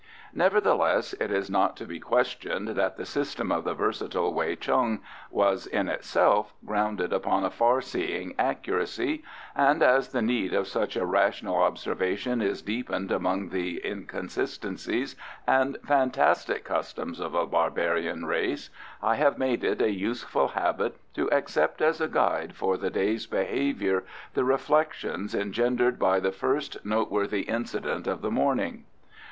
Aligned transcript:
Nevertheless 0.33 1.13
it 1.19 1.29
is 1.29 1.47
not 1.47 1.77
to 1.77 1.85
be 1.85 1.99
questioned 1.99 2.69
that 2.69 2.97
the 2.97 3.05
system 3.05 3.51
of 3.51 3.63
the 3.65 3.75
versatile 3.75 4.33
Wei 4.33 4.55
Chung 4.55 5.01
was, 5.29 5.67
in 5.67 5.87
itself, 5.87 6.55
grounded 6.65 7.13
upon 7.13 7.43
a 7.45 7.51
far 7.51 7.81
seeing 7.81 8.33
accuracy, 8.39 9.23
and 9.55 9.83
as 9.83 10.07
the 10.09 10.23
need 10.23 10.55
of 10.55 10.67
such 10.67 10.95
a 10.95 11.05
rational 11.05 11.57
observation 11.57 12.41
is 12.41 12.63
deepened 12.63 13.11
among 13.11 13.49
the 13.49 13.77
inconsistencies 13.85 15.15
and 15.45 15.77
fantastic 15.85 16.63
customs 16.65 17.19
of 17.19 17.35
a 17.35 17.45
barbarian 17.45 18.25
race, 18.25 18.71
I 19.03 19.13
have 19.17 19.37
made 19.37 19.63
it 19.63 19.83
a 19.83 19.91
useful 19.93 20.47
habit 20.47 20.97
to 21.13 21.31
accept 21.31 21.79
as 21.79 22.01
a 22.01 22.07
guide 22.07 22.55
for 22.55 22.75
the 22.75 22.89
day's 22.89 23.27
behaviour 23.27 24.03
the 24.33 24.45
reflections 24.45 25.35
engendered 25.35 25.99
by 25.99 26.19
the 26.19 26.31
first 26.31 26.83
noteworthy 26.83 27.41
incident 27.41 28.07
of 28.07 28.23
the 28.23 28.31
morning. 28.31 28.85